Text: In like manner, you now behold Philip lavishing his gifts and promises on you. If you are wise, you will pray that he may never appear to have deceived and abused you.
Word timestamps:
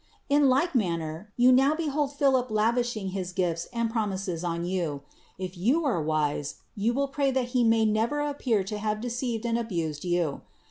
In 0.29 0.49
like 0.49 0.73
manner, 0.73 1.31
you 1.37 1.51
now 1.51 1.75
behold 1.75 2.11
Philip 2.13 2.49
lavishing 2.49 3.09
his 3.09 3.31
gifts 3.31 3.67
and 3.71 3.87
promises 3.87 4.43
on 4.43 4.65
you. 4.65 5.03
If 5.37 5.55
you 5.55 5.85
are 5.85 6.01
wise, 6.01 6.55
you 6.75 6.91
will 6.91 7.07
pray 7.09 7.29
that 7.29 7.49
he 7.49 7.63
may 7.63 7.85
never 7.85 8.19
appear 8.19 8.63
to 8.63 8.79
have 8.79 8.99
deceived 8.99 9.45
and 9.45 9.59
abused 9.59 10.03
you. 10.03 10.41